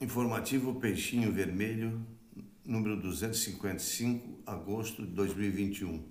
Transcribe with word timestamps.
Informativo 0.00 0.74
Peixinho 0.80 1.32
Vermelho, 1.32 2.04
número 2.64 3.00
255, 3.00 4.42
agosto 4.44 5.06
de 5.06 5.12
2021. 5.12 6.04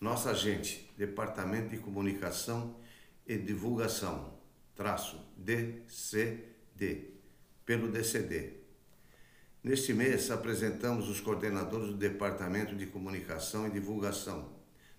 Nossa 0.00 0.30
agente, 0.30 0.90
Departamento 0.96 1.68
de 1.68 1.76
Comunicação 1.76 2.74
e 3.26 3.36
Divulgação, 3.36 4.32
traço 4.74 5.20
DCD, 5.36 7.10
pelo 7.66 7.92
DCD. 7.92 8.54
Neste 9.62 9.92
mês 9.92 10.30
apresentamos 10.30 11.06
os 11.06 11.20
coordenadores 11.20 11.88
do 11.88 11.96
Departamento 11.98 12.74
de 12.74 12.86
Comunicação 12.86 13.68
e 13.68 13.70
Divulgação, 13.70 14.56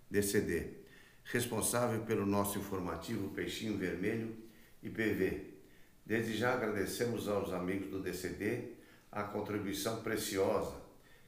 DCD, 0.10 0.78
responsável 1.24 2.02
pelo 2.02 2.28
nosso 2.28 2.60
informativo 2.60 3.30
Peixinho 3.30 3.76
Vermelho 3.76 4.38
e 4.84 4.90
PV 4.90 5.59
Desde 6.06 6.36
já 6.36 6.54
agradecemos 6.54 7.28
aos 7.28 7.52
amigos 7.54 7.90
do 7.90 8.02
DCD 8.02 8.74
a 9.12 9.24
contribuição 9.24 10.02
preciosa 10.02 10.76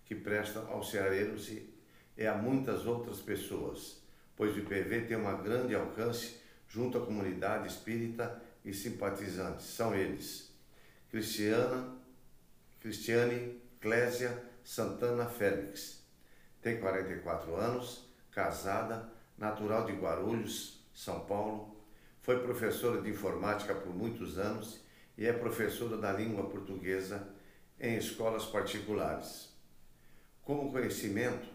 que 0.05 0.15
prestam 0.15 0.67
aos 0.71 0.91
ceareiros 0.91 1.49
e, 1.49 2.27
a 2.27 2.35
muitas 2.35 2.85
outras 2.85 3.19
pessoas, 3.19 4.01
pois 4.35 4.55
o 4.55 4.59
IPV 4.59 5.01
tem 5.01 5.17
um 5.17 5.43
grande 5.43 5.73
alcance 5.73 6.37
junto 6.67 6.97
à 6.97 7.05
comunidade 7.05 7.67
espírita 7.67 8.41
e 8.63 8.73
simpatizantes. 8.73 9.65
São 9.65 9.95
eles: 9.95 10.51
Cristiana, 11.09 11.95
Cristiane 12.79 13.61
Clésia 13.79 14.51
Santana 14.63 15.25
Félix. 15.25 16.03
Tem 16.61 16.79
44 16.79 17.55
anos, 17.55 18.07
casada, 18.31 19.11
natural 19.37 19.85
de 19.85 19.93
Guarulhos, 19.93 20.85
São 20.93 21.21
Paulo, 21.21 21.80
foi 22.21 22.39
professora 22.39 23.01
de 23.01 23.09
informática 23.09 23.73
por 23.73 23.93
muitos 23.93 24.37
anos 24.37 24.81
e 25.17 25.25
é 25.25 25.33
professora 25.33 25.97
da 25.97 26.11
língua 26.11 26.49
portuguesa 26.49 27.27
em 27.79 27.97
escolas 27.97 28.45
particulares. 28.45 29.49
Como 30.43 30.71
conhecimento, 30.71 31.47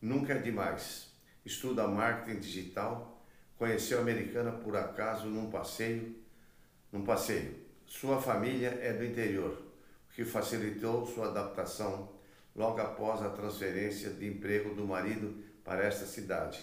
nunca 0.00 0.34
é 0.34 0.38
demais. 0.38 1.12
Estuda 1.44 1.86
marketing 1.86 2.40
digital, 2.40 3.24
conheceu 3.56 3.98
a 3.98 4.02
americana 4.02 4.52
por 4.52 4.76
acaso 4.76 5.26
num 5.26 5.50
passeio, 5.50 6.16
num 6.92 7.04
passeio. 7.04 7.54
Sua 7.86 8.20
família 8.20 8.78
é 8.82 8.92
do 8.92 9.04
interior, 9.04 9.62
o 10.10 10.14
que 10.14 10.24
facilitou 10.24 11.06
sua 11.06 11.28
adaptação 11.28 12.12
logo 12.54 12.80
após 12.80 13.22
a 13.22 13.30
transferência 13.30 14.10
de 14.10 14.26
emprego 14.26 14.74
do 14.74 14.84
marido 14.84 15.42
para 15.64 15.84
esta 15.84 16.04
cidade. 16.04 16.58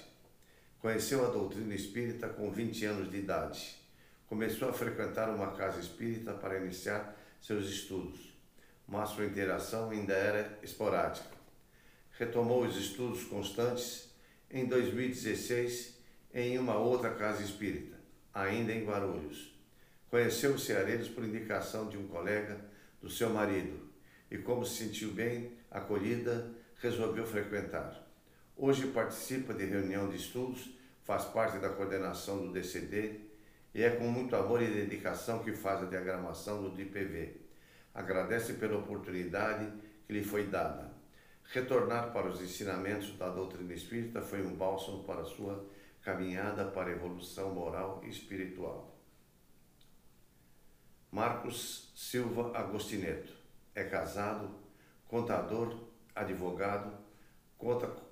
Conheceu 0.86 1.26
a 1.26 1.32
doutrina 1.32 1.74
espírita 1.74 2.30
com 2.30 2.52
20 2.52 2.86
anos 2.86 3.10
de 3.10 3.18
idade. 3.18 3.76
Começou 4.28 4.70
a 4.70 4.72
frequentar 4.72 5.32
uma 5.32 5.52
casa 5.54 5.80
espírita 5.80 6.32
para 6.32 6.60
iniciar 6.60 7.18
seus 7.42 7.68
estudos, 7.68 8.38
mas 8.88 9.10
sua 9.10 9.26
interação 9.26 9.90
ainda 9.90 10.14
era 10.14 10.60
esporádica. 10.62 11.36
Retomou 12.12 12.64
os 12.64 12.78
estudos 12.78 13.24
constantes 13.24 14.14
em 14.48 14.68
2016 14.68 15.98
em 16.32 16.60
uma 16.60 16.78
outra 16.78 17.16
casa 17.16 17.42
espírita, 17.42 17.98
ainda 18.32 18.72
em 18.72 18.86
Guarulhos. 18.86 19.58
Conheceu 20.08 20.54
os 20.54 20.66
ceareiros 20.66 21.08
por 21.08 21.24
indicação 21.24 21.90
de 21.90 21.98
um 21.98 22.08
colega 22.08 22.64
do 23.02 23.10
seu 23.10 23.32
marido 23.32 23.90
e, 24.30 24.38
como 24.38 24.64
se 24.64 24.84
sentiu 24.84 25.14
bem 25.14 25.52
acolhida, 25.72 26.54
resolveu 26.80 27.26
frequentar. 27.26 28.05
Hoje 28.58 28.88
participa 28.88 29.54
de 29.54 29.66
reunião 29.66 30.08
de 30.08 30.16
estudos, 30.16 30.70
faz 31.04 31.26
parte 31.26 31.58
da 31.58 31.68
coordenação 31.68 32.38
do 32.38 32.54
DCD 32.54 33.20
e 33.74 33.84
é 33.84 33.90
com 33.90 34.06
muito 34.06 34.34
amor 34.34 34.62
e 34.62 34.74
dedicação 34.74 35.44
que 35.44 35.52
faz 35.52 35.84
a 35.84 35.88
diagramação 35.88 36.64
do 36.64 36.70
DPV. 36.70 37.36
Agradece 37.94 38.54
pela 38.54 38.78
oportunidade 38.78 39.70
que 40.08 40.14
lhe 40.14 40.24
foi 40.24 40.48
dada. 40.48 40.90
Retornar 41.44 42.14
para 42.14 42.30
os 42.30 42.42
ensinamentos 42.42 43.18
da 43.18 43.28
doutrina 43.28 43.74
espírita 43.74 44.22
foi 44.22 44.42
um 44.42 44.56
bálsamo 44.56 45.04
para 45.04 45.22
a 45.22 45.26
sua 45.26 45.70
caminhada 46.02 46.64
para 46.64 46.90
a 46.90 46.94
evolução 46.94 47.54
moral 47.54 48.02
e 48.06 48.10
espiritual. 48.10 48.98
Marcos 51.12 51.92
Silva 51.94 52.58
Agostineto 52.58 53.34
é 53.76 53.84
casado, 53.84 54.50
contador, 55.10 55.78
advogado, 56.16 56.98
conta 57.58 58.05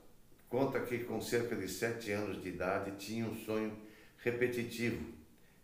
conta 0.54 0.80
que 0.82 1.00
com 1.00 1.20
cerca 1.20 1.56
de 1.56 1.68
sete 1.68 2.12
anos 2.12 2.40
de 2.40 2.50
idade 2.50 2.92
tinha 2.98 3.26
um 3.26 3.34
sonho 3.34 3.76
repetitivo, 4.20 5.04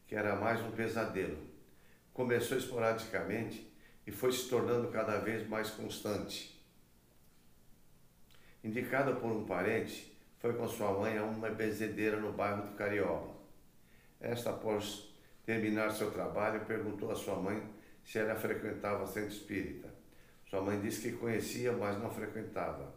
que 0.07 0.15
era 0.15 0.35
mais 0.35 0.59
um 0.61 0.71
pesadelo. 0.71 1.37
Começou 2.11 2.57
esporadicamente 2.57 3.71
e 4.07 4.11
foi 4.11 4.31
se 4.31 4.49
tornando 4.49 4.87
cada 4.87 5.19
vez 5.19 5.47
mais 5.47 5.69
constante. 5.69 6.59
Indicada 8.63 9.13
por 9.13 9.31
um 9.31 9.45
parente, 9.45 10.11
foi 10.39 10.55
com 10.55 10.67
sua 10.67 10.91
mãe 10.91 11.19
a 11.19 11.23
uma 11.23 11.51
benzedeira 11.51 12.19
no 12.19 12.33
bairro 12.33 12.67
de 12.69 12.73
Carioba. 12.73 13.35
Esta, 14.19 14.49
após 14.49 15.13
terminar 15.45 15.91
seu 15.91 16.09
trabalho, 16.09 16.65
perguntou 16.65 17.11
à 17.11 17.15
sua 17.15 17.35
mãe 17.35 17.61
se 18.03 18.17
ela 18.17 18.33
frequentava 18.33 19.05
centro 19.05 19.29
espírita. 19.29 19.87
Sua 20.49 20.63
mãe 20.63 20.81
disse 20.81 21.11
que 21.11 21.17
conhecia, 21.17 21.73
mas 21.73 21.95
não 22.01 22.09
frequentava. 22.09 22.91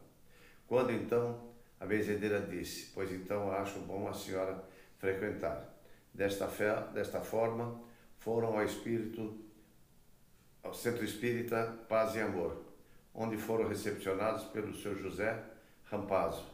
Quando 0.67 0.91
então 0.91 1.52
a 1.83 1.85
benzedeira 1.85 2.41
disse: 2.41 2.93
Pois 2.95 3.11
então 3.11 3.51
acho 3.51 3.81
bom 3.81 4.09
a 4.09 4.15
senhora 4.15 4.65
frequentar. 4.99 5.69
Desta, 6.15 6.47
fé, 6.47 6.81
desta 6.95 7.21
forma, 7.21 7.83
foram 8.19 8.57
ao 8.57 8.65
espírito, 8.65 9.37
ao 10.63 10.73
Centro 10.73 11.05
Espírita 11.05 11.77
Paz 11.89 12.15
e 12.15 12.21
Amor, 12.21 12.63
onde 13.13 13.37
foram 13.37 13.69
recepcionados 13.69 14.45
pelo 14.45 14.73
seu 14.73 14.97
José 14.97 15.43
Rampazzo. 15.91 16.47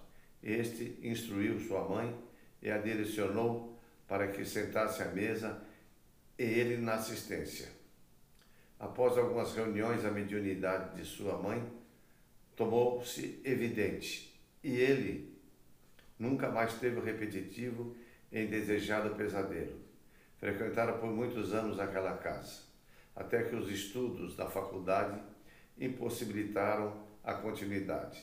Este 0.42 0.98
instruiu 1.02 1.60
sua 1.60 1.86
mãe 1.86 2.18
e 2.62 2.70
a 2.70 2.78
direcionou 2.78 3.78
para 4.06 4.28
que 4.28 4.46
sentasse 4.46 5.02
à 5.02 5.08
mesa 5.08 5.60
e 6.38 6.42
ele 6.42 6.78
na 6.78 6.94
assistência. 6.94 7.68
Após 8.80 9.18
algumas 9.18 9.54
reuniões, 9.54 10.06
a 10.06 10.10
mediunidade 10.10 10.96
de 10.96 11.04
sua 11.04 11.36
mãe 11.36 11.62
tomou-se 12.56 13.42
evidente 13.44 14.37
e 14.62 14.76
ele 14.76 15.32
nunca 16.18 16.50
mais 16.50 16.74
teve 16.74 16.98
o 16.98 17.02
repetitivo 17.02 17.94
e 18.32 18.42
indesejado 18.42 19.14
pesadelo. 19.14 19.78
Frequentaram 20.38 20.98
por 20.98 21.10
muitos 21.10 21.52
anos 21.52 21.78
aquela 21.78 22.16
casa, 22.16 22.62
até 23.14 23.42
que 23.42 23.54
os 23.54 23.70
estudos 23.70 24.36
da 24.36 24.46
faculdade 24.46 25.20
impossibilitaram 25.78 27.06
a 27.22 27.34
continuidade. 27.34 28.20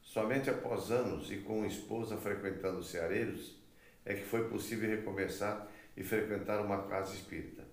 Somente 0.00 0.48
após 0.48 0.90
anos 0.90 1.30
e 1.30 1.38
com 1.38 1.66
esposa 1.66 2.16
frequentando 2.16 2.82
Ceareiros 2.82 3.56
é 4.04 4.14
que 4.14 4.22
foi 4.22 4.48
possível 4.48 4.88
recomeçar 4.88 5.66
e 5.96 6.02
frequentar 6.02 6.60
uma 6.60 6.84
casa 6.84 7.14
espírita. 7.14 7.64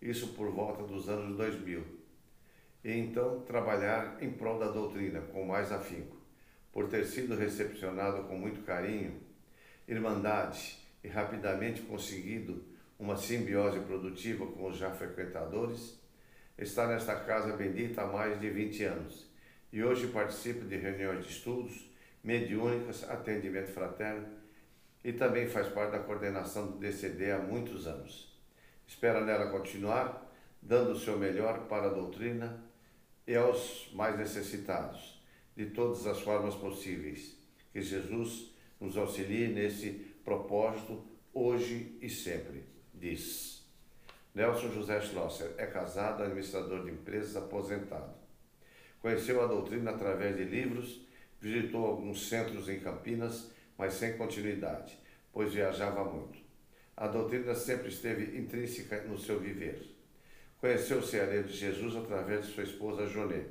Isso 0.00 0.28
por 0.28 0.50
volta 0.50 0.82
dos 0.82 1.08
anos 1.08 1.36
2000. 1.36 1.84
E 2.84 2.92
então 2.92 3.40
trabalhar 3.40 4.16
em 4.20 4.32
prol 4.32 4.58
da 4.58 4.68
doutrina 4.68 5.20
com 5.20 5.44
mais 5.44 5.70
afinco 5.72 6.15
por 6.76 6.90
ter 6.90 7.06
sido 7.06 7.34
recepcionado 7.34 8.24
com 8.24 8.36
muito 8.36 8.60
carinho, 8.60 9.18
irmandade 9.88 10.76
e 11.02 11.08
rapidamente 11.08 11.80
conseguido 11.80 12.66
uma 12.98 13.16
simbiose 13.16 13.80
produtiva 13.80 14.46
com 14.46 14.66
os 14.66 14.76
já 14.76 14.90
frequentadores, 14.90 15.98
está 16.58 16.86
nesta 16.86 17.16
casa 17.16 17.56
bendita 17.56 18.02
há 18.02 18.06
mais 18.06 18.38
de 18.38 18.50
20 18.50 18.84
anos 18.84 19.26
e 19.72 19.82
hoje 19.82 20.08
participa 20.08 20.66
de 20.66 20.76
reuniões 20.76 21.24
de 21.24 21.32
estudos, 21.32 21.90
mediúnicas, 22.22 23.08
atendimento 23.08 23.72
fraterno 23.72 24.28
e 25.02 25.14
também 25.14 25.48
faz 25.48 25.68
parte 25.68 25.92
da 25.92 26.00
coordenação 26.00 26.72
do 26.72 26.76
DCD 26.76 27.32
há 27.32 27.38
muitos 27.38 27.86
anos. 27.86 28.38
Espera 28.86 29.24
nela 29.24 29.50
continuar 29.50 30.30
dando 30.60 30.90
o 30.90 30.98
seu 30.98 31.16
melhor 31.16 31.60
para 31.68 31.86
a 31.86 31.94
doutrina 31.94 32.62
e 33.26 33.34
aos 33.34 33.90
mais 33.94 34.18
necessitados 34.18 35.15
de 35.56 35.66
todas 35.66 36.06
as 36.06 36.20
formas 36.20 36.54
possíveis. 36.54 37.36
Que 37.72 37.80
Jesus 37.80 38.54
nos 38.80 38.96
auxilie 38.96 39.48
nesse 39.48 39.90
propósito 40.24 41.02
hoje 41.32 41.96
e 42.00 42.08
sempre, 42.08 42.64
diz. 42.92 43.64
Nelson 44.34 44.70
José 44.70 45.00
Schlosser 45.00 45.54
é 45.56 45.66
casado, 45.66 46.22
administrador 46.22 46.84
de 46.84 46.90
empresas, 46.90 47.36
aposentado. 47.36 48.14
Conheceu 49.00 49.42
a 49.42 49.46
doutrina 49.46 49.92
através 49.92 50.36
de 50.36 50.44
livros, 50.44 51.00
visitou 51.40 51.86
alguns 51.86 52.28
centros 52.28 52.68
em 52.68 52.80
Campinas, 52.80 53.50
mas 53.78 53.94
sem 53.94 54.16
continuidade, 54.16 54.98
pois 55.32 55.54
viajava 55.54 56.04
muito. 56.04 56.38
A 56.96 57.06
doutrina 57.06 57.54
sempre 57.54 57.88
esteve 57.88 58.38
intrínseca 58.38 59.02
no 59.04 59.18
seu 59.18 59.38
viver. 59.38 59.94
Conheceu 60.58 60.98
o 60.98 61.06
Ceareiro 61.06 61.46
de 61.46 61.54
Jesus 61.54 61.94
através 61.94 62.46
de 62.46 62.52
sua 62.52 62.64
esposa 62.64 63.06
Jonê 63.06 63.44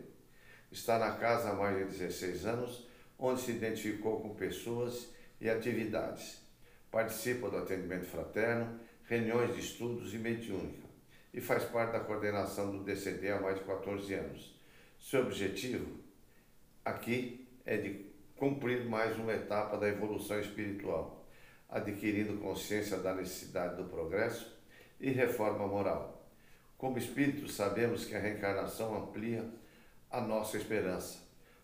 Está 0.72 1.00
na 1.00 1.12
casa 1.14 1.50
há 1.50 1.54
mais 1.54 1.78
de 1.78 1.98
16 1.98 2.46
anos, 2.46 2.88
onde 3.18 3.42
se 3.42 3.52
identificou 3.52 4.20
com 4.22 4.36
pessoas 4.36 5.08
e 5.40 5.50
atividades. 5.50 6.42
Participa 6.92 7.50
do 7.50 7.58
atendimento 7.58 8.06
fraterno, 8.06 8.80
reuniões 9.06 9.54
de 9.54 9.62
estudos 9.62 10.14
e 10.14 10.18
mediúnica. 10.18 10.86
e 11.34 11.42
faz 11.42 11.66
parte 11.66 11.92
da 11.92 12.00
coordenação 12.00 12.72
do 12.72 12.82
DCD 12.82 13.30
há 13.30 13.42
mais 13.42 13.60
de 13.60 13.66
14 13.66 14.14
anos. 14.14 14.58
Seu 14.98 15.24
objetivo 15.24 16.00
aqui 16.86 17.46
é 17.66 17.76
de 17.76 18.06
cumprir 18.38 18.86
mais 18.86 19.18
uma 19.18 19.34
etapa 19.34 19.78
da 19.78 19.88
evolução 19.88 20.40
espiritual, 20.40 21.26
adquirindo 21.68 22.38
consciência 22.38 22.98
da 22.98 23.14
necessidade 23.14 23.76
do 23.76 23.90
progresso 23.90 24.56
e 24.98 25.10
reforma 25.12 25.68
moral. 25.68 26.26
Como 26.78 26.98
espíritos, 26.98 27.54
sabemos 27.54 28.06
que 28.06 28.16
a 28.16 28.20
reencarnação 28.20 28.96
amplia 28.96 29.46
a 30.16 30.22
nossa 30.22 30.56
esperança, 30.56 31.20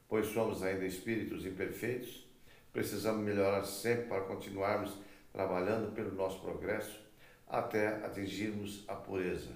pois 0.10 0.28
somos 0.28 0.62
ainda 0.62 0.86
espíritos 0.86 1.46
imperfeitos, 1.46 2.28
precisamos 2.74 3.24
melhorar 3.24 3.64
sempre 3.64 4.08
para 4.10 4.26
continuarmos 4.26 4.98
trabalhando 5.32 5.94
pelo 5.94 6.14
nosso 6.14 6.42
progresso 6.42 7.00
até 7.48 7.88
atingirmos 8.06 8.84
a 8.90 8.96
pureza, 8.96 9.52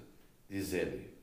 diz 0.50 0.72
ele. 0.72 1.14